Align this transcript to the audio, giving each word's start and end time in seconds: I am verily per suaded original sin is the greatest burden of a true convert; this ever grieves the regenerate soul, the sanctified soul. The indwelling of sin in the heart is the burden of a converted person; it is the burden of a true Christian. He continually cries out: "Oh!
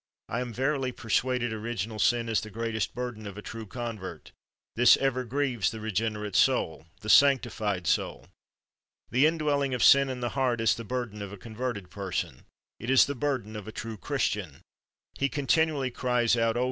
I 0.27 0.39
am 0.41 0.51
verily 0.51 0.91
per 0.91 1.09
suaded 1.09 1.51
original 1.51 1.99
sin 1.99 2.27
is 2.27 2.41
the 2.41 2.49
greatest 2.49 2.95
burden 2.95 3.27
of 3.27 3.37
a 3.37 3.41
true 3.43 3.67
convert; 3.67 4.31
this 4.75 4.97
ever 4.97 5.23
grieves 5.23 5.69
the 5.69 5.79
regenerate 5.79 6.35
soul, 6.35 6.87
the 7.01 7.07
sanctified 7.07 7.85
soul. 7.85 8.25
The 9.11 9.27
indwelling 9.27 9.75
of 9.75 9.83
sin 9.83 10.09
in 10.09 10.19
the 10.19 10.29
heart 10.29 10.59
is 10.59 10.73
the 10.73 10.83
burden 10.83 11.21
of 11.21 11.31
a 11.31 11.37
converted 11.37 11.91
person; 11.91 12.47
it 12.79 12.89
is 12.89 13.05
the 13.05 13.13
burden 13.13 13.55
of 13.55 13.67
a 13.67 13.71
true 13.71 13.95
Christian. 13.95 14.61
He 15.19 15.29
continually 15.29 15.91
cries 15.91 16.35
out: 16.35 16.57
"Oh! 16.57 16.59